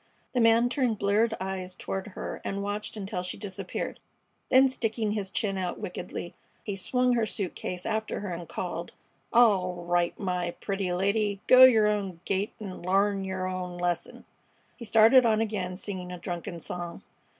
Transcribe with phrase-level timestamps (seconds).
[0.31, 3.99] The man turned bleared eyes toward her and watched until she disappeared.
[4.49, 8.93] Then sticking his chin out wickedly, he slung her suit case after her and called:
[9.31, 14.25] "All right, my pretty lady; go yer own gait an' l'arn yer own lesson."
[14.75, 17.03] He started on again, singing a drunken song.